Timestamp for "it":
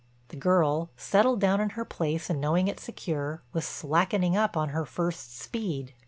2.67-2.79